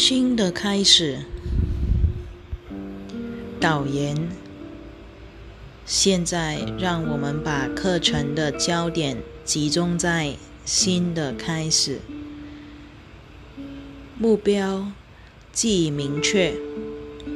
[0.00, 1.18] 新的开始。
[3.58, 4.28] 导言：
[5.84, 11.98] 现在让我们把课程的焦点集中在新的开始。
[14.16, 14.92] 目标
[15.50, 16.54] 既明确，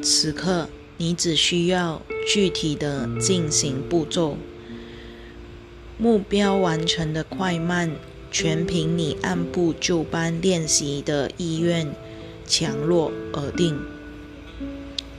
[0.00, 0.68] 此刻
[0.98, 4.38] 你只需要具体的进行步骤。
[5.98, 7.90] 目标完成的快慢，
[8.30, 11.92] 全凭你按部就班练习的意愿
[12.46, 13.78] 强弱而定。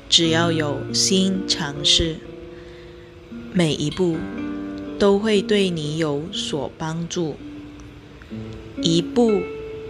[0.09, 2.17] 只要有心尝试，
[3.51, 4.17] 每一步
[4.99, 7.35] 都会对你有所帮助。
[8.81, 9.41] 一步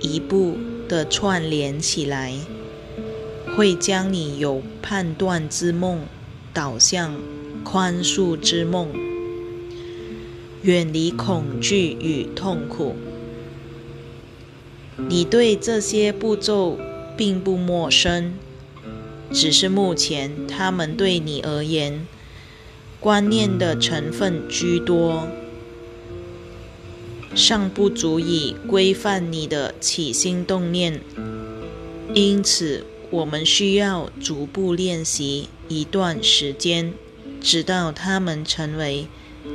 [0.02, 2.34] 一步的串联起来，
[3.56, 6.02] 会将你由判断之梦
[6.54, 7.16] 导向
[7.64, 8.90] 宽恕之梦。
[10.62, 12.96] 远离恐惧与痛苦。
[15.10, 16.78] 你对这些步骤
[17.16, 18.34] 并不陌生，
[19.32, 22.06] 只是目前他们对你而言，
[23.00, 25.28] 观念的成分居多，
[27.36, 31.02] 尚不足以规范你的起心动念。
[32.14, 36.94] 因此，我们需要逐步练习一段时间，
[37.42, 39.08] 直到他们成为。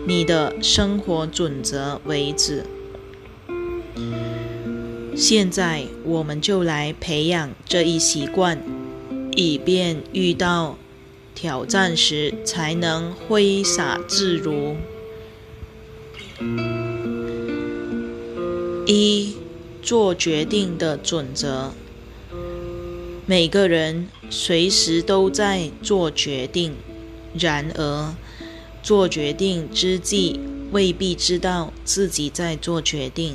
[0.07, 2.63] 你的生活准则为止。
[5.21, 8.63] 现在，我们就来培养这一习惯，
[9.35, 10.79] 以便遇到
[11.35, 14.77] 挑战时才能挥洒自如。
[18.87, 19.35] 一、
[19.83, 21.73] 做决定的准则。
[23.27, 26.75] 每个人随时都在做决定，
[27.37, 28.15] 然而。
[28.85, 30.39] 做决定之际，
[30.71, 33.35] 未必知道自己在做决定。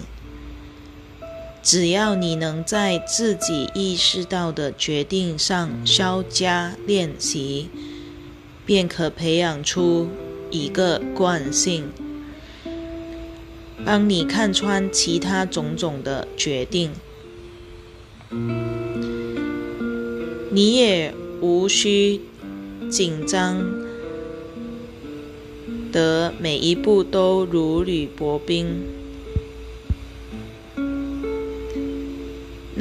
[1.63, 7.69] 只要你能在自己意识到的决定上稍加练习，
[8.66, 10.09] 便可培养出
[10.51, 11.85] 一个惯性，
[13.85, 16.91] 帮你看穿其他种种的决定。
[20.51, 22.19] 你也无需
[22.90, 23.63] 紧张。
[25.94, 28.84] 得每一步都如履薄冰，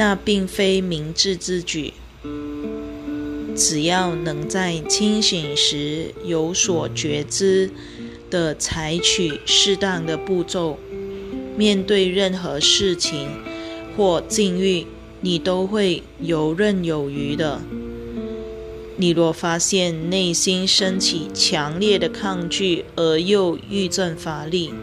[0.02, 1.92] 那并非明智之举。
[3.54, 7.70] 只要能在清醒时有所觉知
[8.28, 10.76] 的采取适当的步骤，
[11.56, 13.28] 面对任何事情
[13.96, 14.88] 或境遇，
[15.20, 17.60] 你都会游刃有余的。
[18.96, 24.74] 你若发现内心升起强烈的抗拒，而又欲振乏力，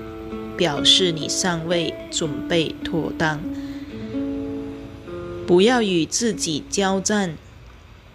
[0.56, 3.42] 表示你尚未准备妥当。
[5.50, 7.36] 不要与自己交战，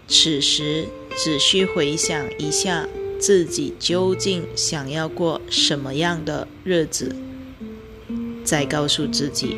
[0.07, 0.87] 此时
[1.17, 2.87] 只需回想一下
[3.19, 7.17] 自己究竟想要过什么样的日子，
[8.45, 9.57] 再告诉自己，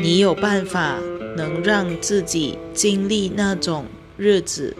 [0.00, 0.98] 你有办法
[1.36, 3.84] 能让自己经历那种
[4.16, 4.74] 日子。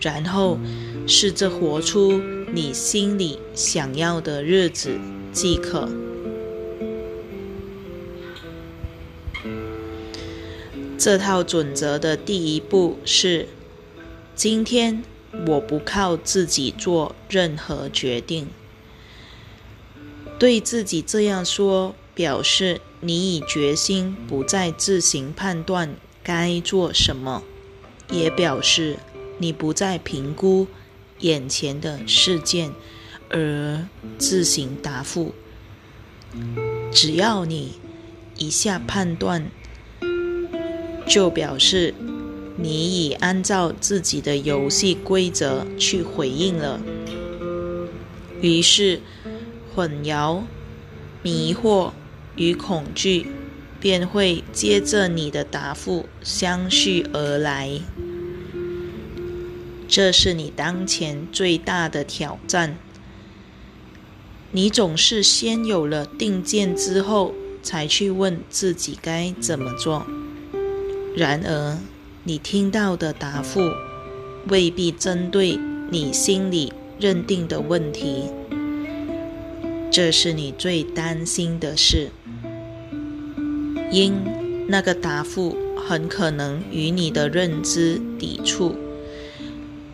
[0.00, 0.60] 然后
[1.08, 4.96] 试着活出你心里想要的日子
[5.32, 6.05] 即可。
[10.98, 13.48] 这套准则的第一步是：
[14.34, 15.02] 今天
[15.46, 18.48] 我不靠自己做任何决定。
[20.38, 27.42] 对自己这样说，表示你已决心不再自行判断该做什么，
[28.10, 28.98] 也表示。
[29.38, 30.66] 你不再评估
[31.18, 32.72] 眼前的事件
[33.28, 33.86] 而
[34.16, 35.34] 自行答复，
[36.90, 37.74] 只要你
[38.38, 39.50] 一下判断，
[41.06, 41.94] 就表示
[42.56, 46.80] 你已按照自己的游戏规则去回应了。
[48.40, 49.00] 于是，
[49.74, 50.42] 混淆、
[51.22, 51.92] 迷惑
[52.34, 53.26] 与恐惧
[53.80, 57.80] 便会接着你的答复相续而来。
[59.88, 62.76] 这是你当前最大的挑战。
[64.52, 70.06] 你总是先有了定见之后，才去问自己该怎么做。
[71.16, 71.78] 然而，
[72.24, 73.70] 你听到的答复
[74.48, 75.58] 未必针对
[75.90, 78.24] 你心里认定的问题。
[79.90, 82.10] 这是你最担心的事，
[83.90, 84.12] 因
[84.68, 85.56] 那个答复
[85.88, 88.76] 很可能与你的认知抵触。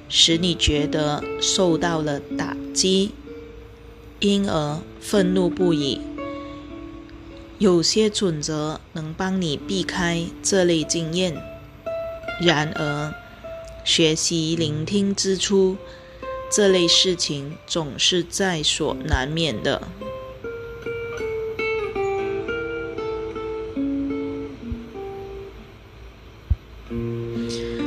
[0.09, 3.13] 使你觉得受到了打击，
[4.19, 6.01] 因而愤怒不已。
[7.63, 11.41] 有些准则能帮你避开这类经验，
[12.41, 13.15] 然而，
[13.85, 15.77] 学习聆听之初，
[16.51, 19.81] 这类事情总是在所难免的。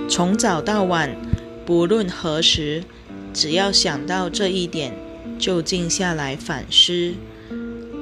[0.07, 1.18] 从早到晚，
[1.66, 2.86] 不论何时，
[3.33, 4.98] 只要想到这一点，
[5.38, 7.16] 就静下来反思，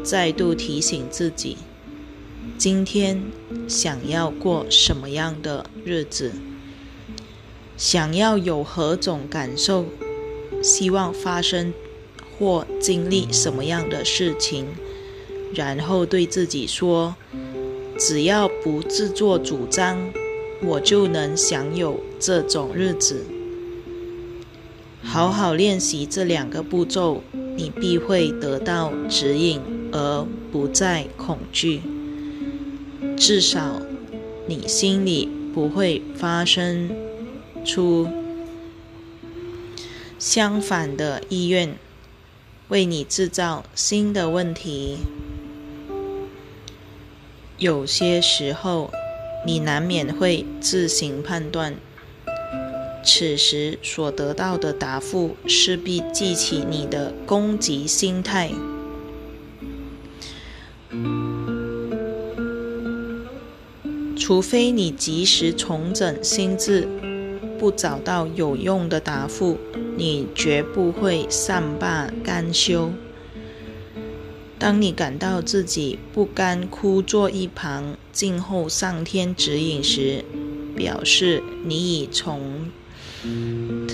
[0.04, 1.56] 再度提醒自己：
[2.58, 3.24] 今天
[3.70, 6.34] 想要过什么样的日子？
[7.78, 9.86] 想要有何种感受？
[10.62, 11.74] 希望发生
[12.38, 14.68] 或经历什么样的事情？
[15.56, 17.16] 然后对自己说：
[17.98, 20.12] 只要不自作主张，
[20.62, 23.26] 我就能享有这种日子。
[25.02, 27.24] 好好练习这两个步骤，
[27.56, 29.60] 你必会得到指引，
[29.94, 31.82] 而不再恐惧。
[33.16, 33.80] 至少，
[34.48, 36.90] 你心里不会发生
[37.64, 38.10] 出
[40.18, 41.78] 相反的意愿，
[42.70, 44.98] 为你制造新的问题。
[47.60, 48.92] 有些时候，
[49.46, 51.76] 你难免会自行判断。
[53.06, 58.50] 此时所得到的答复势必激起你的攻击心态，
[64.26, 66.88] 除非你及时重整心智，
[67.60, 69.58] 不找到有用的答复，
[69.98, 72.94] 你绝不会善罢甘休。
[74.58, 80.24] 当你感到自己不甘枯坐一旁，静候上天指引时，
[80.74, 82.70] 表示你已从。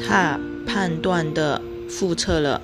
[0.08, 1.60] 他判断的
[1.90, 2.62] 复测了，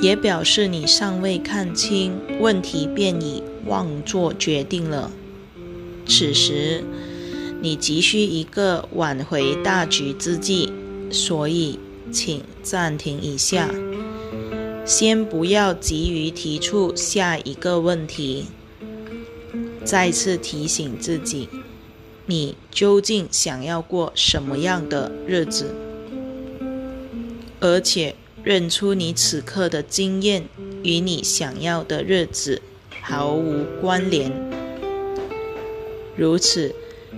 [0.00, 5.10] 也表示你尚未看清问题，便已妄作决定了。
[6.06, 6.84] 此时，
[7.60, 10.72] 你急需一个挽回大局之计，
[11.10, 11.78] 所以
[12.10, 13.70] 请暂停一下，
[14.84, 18.46] 先不要急于提出下一个问题，
[19.84, 21.48] 再次提醒自己。
[22.26, 25.74] 你究竟想要过什么样的日子？
[27.60, 30.48] 而且认出你此刻的经验
[30.82, 32.60] 与你想要的日子
[33.00, 34.51] 毫无关联。
[36.22, 36.72] 如此，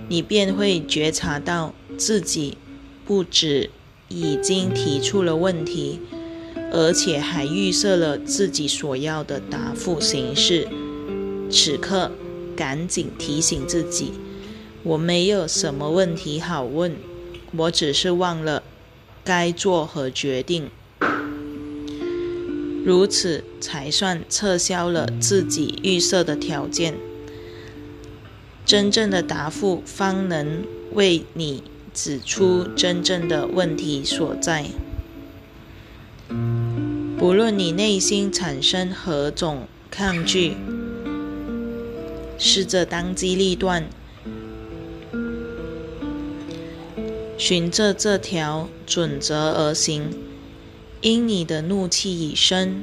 [0.09, 2.57] 你便会觉察到自己
[3.05, 3.69] 不止
[4.07, 5.99] 已经提出了问题，
[6.71, 10.67] 而且还预设了自己所要的答复形式。
[11.51, 12.13] 此刻，
[12.55, 14.13] 赶紧提醒自己。
[14.81, 16.95] 我没有什么问题好问，
[17.55, 18.63] 我只是忘了
[19.23, 20.71] 该做何决定，
[22.83, 26.95] 如此才算撤销了自己预设的条件。
[28.65, 31.63] 真正的答复方能为你
[31.93, 34.65] 指出真正的问题所在。
[37.17, 40.55] 不论你内心产生何种抗拒，
[42.39, 43.85] 试着当机立断。
[47.37, 50.09] 循着这条准则而行，
[51.01, 52.81] 因你的怒气已生，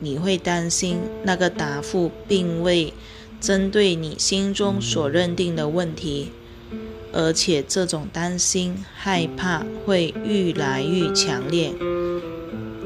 [0.00, 2.94] 你会担心那个答复并未
[3.40, 6.32] 针对你心中所认定的问题，
[7.12, 11.72] 而且这种担心、害怕会愈来愈强烈，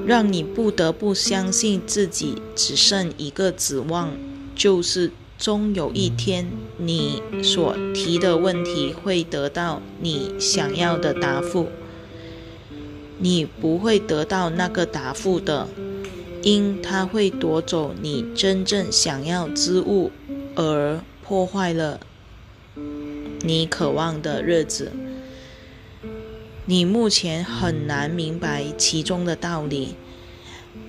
[0.06, 4.12] 让你不得不相信自己只剩一个指望，
[4.54, 5.10] 就是。
[5.38, 11.66] 终有一天，你所提的问题会得到你想要的答复。
[13.18, 15.66] 你不会得到那个答复的，
[16.42, 20.12] 因它会夺走你真正想要之物，
[20.54, 22.00] 而破坏了
[23.40, 24.92] 你渴望的日子。
[26.66, 29.96] 你目前很难明白其中的道理，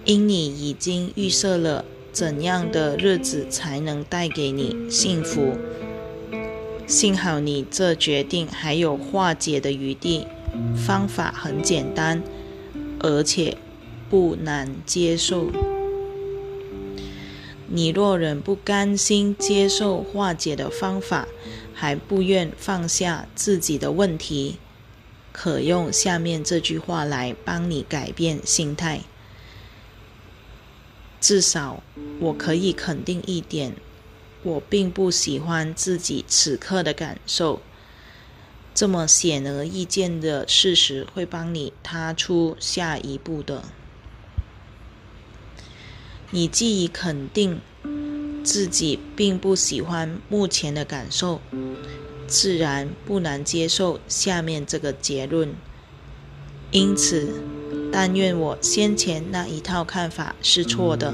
[0.05, 1.85] 因你已经预设了。
[2.11, 5.57] 怎样的日子才能带给你幸福？
[6.85, 10.27] 幸好你这决定还有化解的余地，
[10.75, 12.21] 方法很简单，
[12.99, 13.57] 而且
[14.11, 15.47] 不难接受。
[17.75, 21.27] 你若仍不甘心接受化解的方法，
[21.73, 24.59] 还不愿放下自己的问题，
[25.31, 29.01] 可用下面这句话来帮你改变心态。
[31.19, 31.81] 至少，
[32.19, 33.75] 我可以肯定一点：
[34.43, 37.63] 我并不喜欢自己此刻的感受。
[38.75, 43.63] 这么显而易见的事实会帮你踏出下一步的。
[46.33, 47.61] 你既已肯定
[48.43, 51.39] 自己并不喜欢目前的感受，
[52.25, 55.53] 自然不难接受下面这个结论。
[56.71, 57.35] 因此，
[57.91, 61.13] 但愿我先前那一套看法是错的。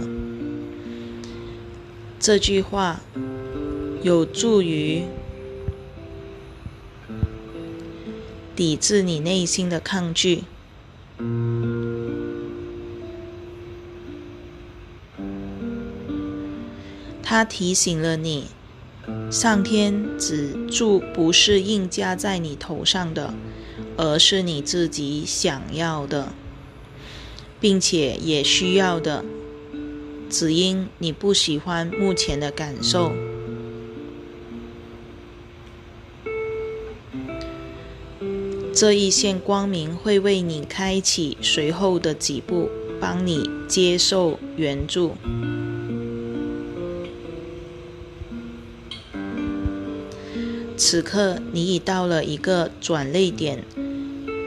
[2.17, 3.01] 这句话
[4.01, 5.03] 有助于
[8.55, 10.45] 抵制你内心的抗拒。
[17.29, 18.45] 他提醒了你，
[19.29, 23.35] 上天只注不是硬加在你头上的，
[23.97, 26.33] 而是你自己想要的，
[27.59, 29.23] 并且也需要的，
[30.27, 33.11] 只因你不喜欢目前的感受。
[38.73, 45.13] 这一线光明会为你开启随后的几步，帮你接受援助。
[50.79, 53.65] 此刻，你已到了一个转泪点，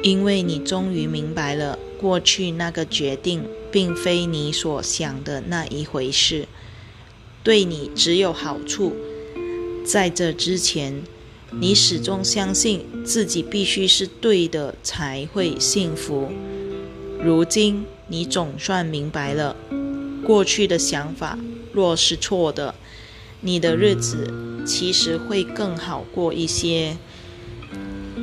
[0.02, 6.48] 因为你终于明白了，过去那个决定并非你所想的那一回事，
[7.42, 8.96] 对你只有好处。
[9.84, 11.02] 在这之前，
[11.50, 16.32] 你始终相信自己必须是对的才会幸福。
[17.22, 19.54] 如今，你总算明白了，
[20.24, 21.38] 过去的想法
[21.74, 22.74] 若是错的。
[23.44, 24.32] 你的日子
[24.64, 26.96] 其实会更好过一些。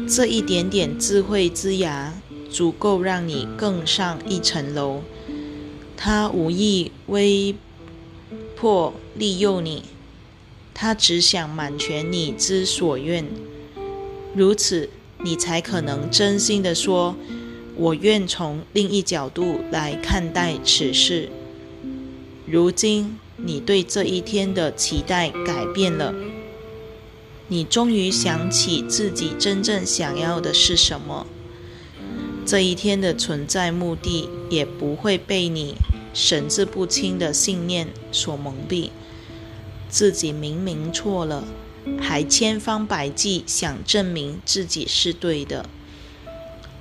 [0.07, 2.13] 这一点点智慧之牙，
[2.49, 5.01] 足够让你更上一层楼。
[5.95, 7.55] 他无意威
[8.55, 9.83] 迫利诱你，
[10.73, 13.25] 他只想满全你之所愿。
[14.33, 14.89] 如此，
[15.23, 17.15] 你才可能真心的说
[17.75, 21.29] ：“我愿从另一角度来看待此事。”
[22.47, 23.17] 如今。
[23.43, 26.13] 你对这一天的期待改变了，
[27.47, 31.25] 你终于想起自己真正想要的是什么。
[32.45, 35.75] 这一天的存在目的也不会被你
[36.13, 38.89] 神志不清的信念所蒙蔽。
[39.87, 41.43] 自己明明错了，
[41.99, 45.67] 还千方百计想证明自己是对的。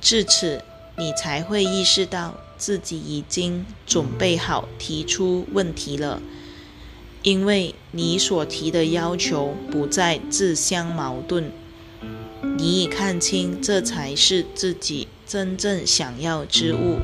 [0.00, 0.62] 至此，
[0.96, 6.20] 你才会意识到自己已经准备好提出问题了。
[7.28, 11.52] 因为你所提的要求不再自相矛盾，
[12.56, 16.96] 你已看清这才是自己真正想要之物。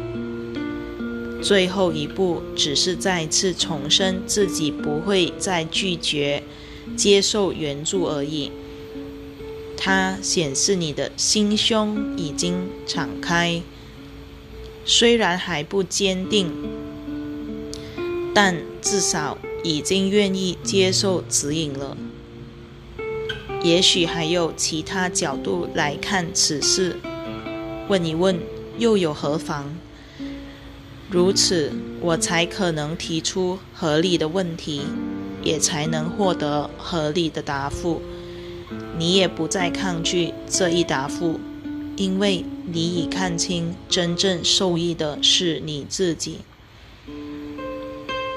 [1.43, 6.43] 最后一步只是再次重申自己不会再拒绝
[6.97, 8.51] 接受援助而已。
[9.77, 13.61] 它显示你的心胸已经敞开，
[14.87, 16.51] 虽然还不坚定，
[18.33, 19.37] 但至少。
[19.65, 21.97] 已经愿意接受指引了。
[23.63, 26.97] 也许还有其他角度来看此事，
[27.89, 28.39] 问一问
[28.79, 29.75] 又有何妨？
[31.11, 34.83] 如此，我才可能提出合理的问题，
[35.43, 38.03] 也才能获得合理的答复。
[38.99, 41.41] 你也不再抗拒这一答复，
[41.97, 46.39] 因为你已看清真正受益的是你自己。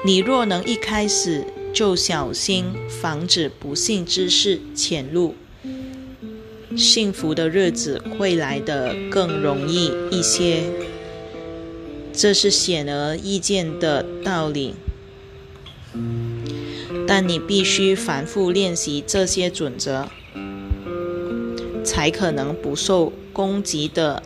[0.04, 5.34] 你若能一开始就小心防止不幸之事潜入，
[6.76, 10.62] 幸福的日子会来得更容易一些。
[12.12, 14.74] 这是显而易见的道理，
[17.06, 20.08] 但你必须反复练习这些准则，
[21.84, 24.22] 才可能不受攻击的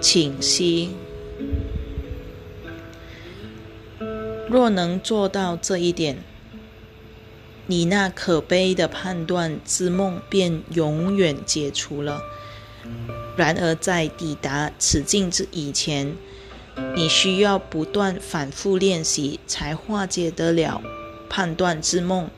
[0.00, 0.90] 侵袭。
[4.48, 6.18] 若能做到这一点，
[7.66, 12.20] 你那可悲的判断之梦便永远解除了。
[13.36, 16.14] 然而，在抵达此境之以前，
[16.94, 20.80] 你需要不断反复练习，才化解得了
[21.28, 22.30] 判断之梦。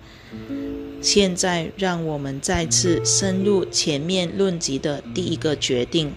[1.02, 6.14] 现在，让我们再次深入前面论及的第一个决定。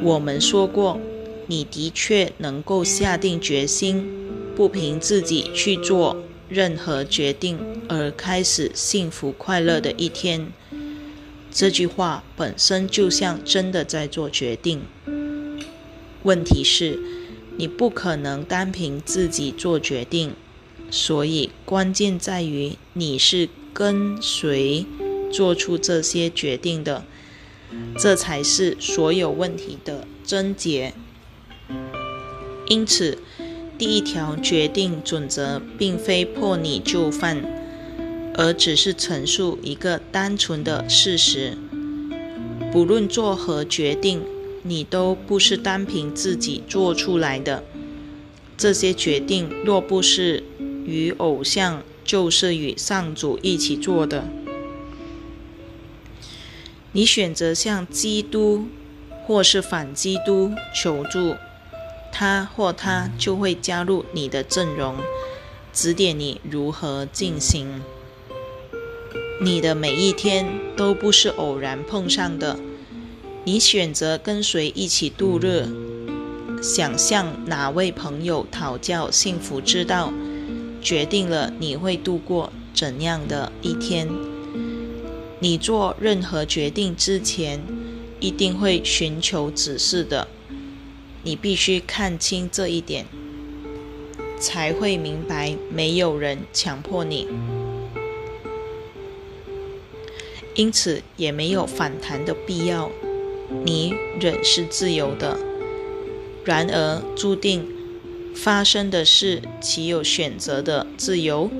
[0.00, 1.00] 我们说过。
[1.46, 4.06] 你的确能够下定决心，
[4.54, 7.58] 不凭自己去做任何决定
[7.88, 10.52] 而开始幸福快乐的一天。
[11.50, 14.82] 这句话本身就像真的在做决定。
[16.22, 16.98] 问题是，
[17.56, 20.32] 你不可能单凭自己做决定，
[20.90, 24.84] 所以关键在于你是跟随
[25.30, 27.04] 做出这些决定的，
[27.98, 30.94] 这才是所有问题的症结。
[32.68, 33.18] 因此，
[33.76, 37.44] 第一条决定准则并非破你就范，
[38.34, 41.56] 而只是陈述一个单纯的事实。
[42.72, 44.22] 不论做何决定，
[44.62, 47.62] 你都不是单凭自己做出来的。
[48.56, 50.42] 这些决定若不是
[50.86, 54.24] 与偶像，就是与上主一起做的。
[56.92, 58.68] 你选择向基督
[59.26, 61.34] 或是反基督求助，
[62.16, 64.94] 他或他就会加入你的阵容，
[65.72, 67.82] 指点你如何进行。
[69.42, 72.56] 你的每一天都不是偶然碰上的，
[73.42, 75.66] 你选择跟谁一起度日，
[76.62, 80.12] 想向哪位朋友讨教幸福之道，
[80.80, 84.08] 决定了你会度过怎样的一天。
[85.40, 87.60] 你做任何决定之前，
[88.20, 90.28] 一定会寻求指示的。
[91.24, 93.06] 你必须看清这一点，
[94.38, 97.26] 才会明白没有人强迫你，
[100.54, 102.90] 因此也没有反弹的必要。
[103.64, 105.38] 你忍是自由的。
[106.44, 107.66] 然而，注定
[108.34, 111.50] 发生的事，岂有选择的自由？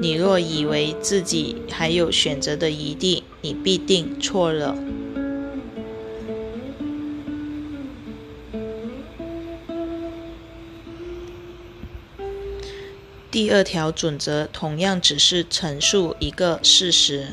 [0.00, 4.76] 你若以为自己还有选择的余地，你必定错了。
[13.40, 17.28] 第二条准则同样只是陈述一个事实。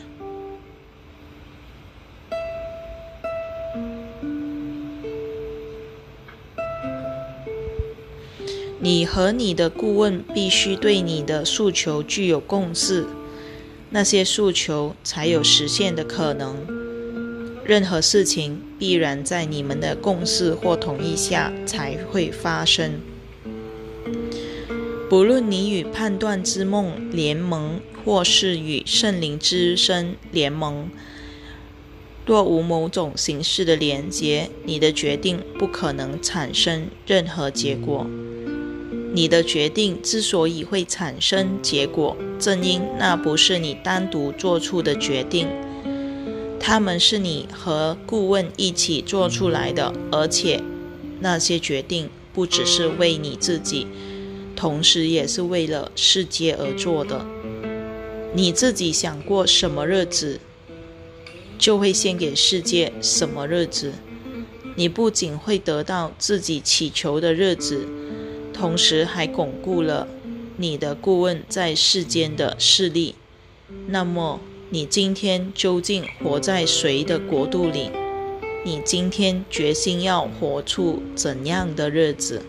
[8.79, 13.05] 你和你的顾问必须对你的诉求具有共识，
[13.89, 16.65] 那些诉求才有实现的可能。
[17.65, 22.93] 任何事情必然在你们的共识或同意下才会发生。
[25.09, 30.89] 不论你与判断之梦联盟，或是与圣灵之声联盟，
[32.25, 38.05] 若无某种形式的连结，你的决定不可能产生任何结果。
[39.13, 45.47] 你的决定之所以会产生结果，正因那不是你单独做出的决定，
[46.59, 50.61] 他们是你和顾问一起做出来的，而且
[51.21, 53.87] 那些决定不只是为你自己，
[54.57, 57.25] 同时也是为了世界而做的。
[58.33, 60.41] 你自己想过什么日子，
[61.57, 63.93] 就会献给世界什么日子。
[64.75, 67.87] 你不仅会得到自己祈求的日子。
[68.53, 70.07] 同时还巩固了
[70.57, 73.13] 你的顾问在世间的势力。
[73.87, 74.39] 那么，
[74.71, 77.91] 你今天究竟活在谁的国度里？
[78.65, 82.41] 你今天决心要活出怎样的日子？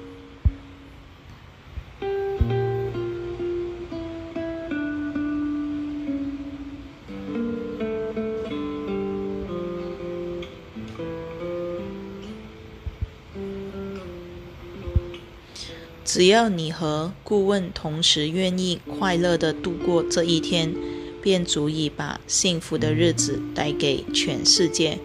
[16.18, 20.74] 只要你和顾问同时愿意快乐地度过这一天，
[21.22, 24.98] 便足以把幸福的日子带给全世界。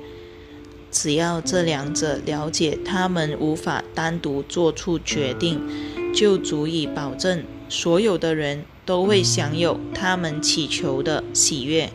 [0.89, 5.61] 只要这两者了解他们无法单独做出决定，
[6.15, 11.91] 就足以保证所有的人都会享有他们祈求的喜悦，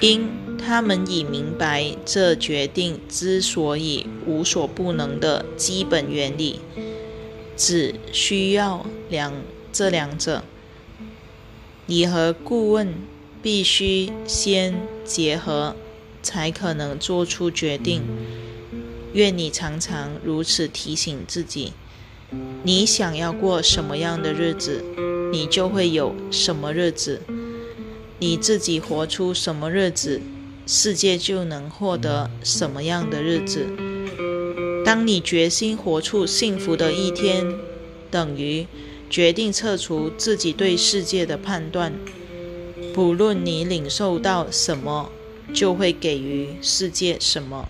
[0.00, 0.28] 因
[0.58, 6.58] 他们已明白这决定之所以无所不能的基本原理。
[7.58, 9.34] 只需要两
[9.72, 10.44] 这两者，
[11.86, 12.94] 你和顾问
[13.42, 15.74] 必须先结合，
[16.22, 18.02] 才可能做出决定。
[19.12, 21.72] 愿你常常如此提醒自己：
[22.62, 24.84] 你想要过什么样的日子，
[25.32, 27.20] 你就会有什么日子；
[28.20, 30.20] 你自己活出什么日子，
[30.66, 33.66] 世界就能获得什么样的日子。
[34.88, 37.54] 当你决心活出幸福的一天，
[38.10, 38.66] 等于
[39.10, 41.92] 决定撤除自己对世界的判断。
[42.94, 45.12] 不论你领受到什么，
[45.52, 47.68] 就会给予世界什么。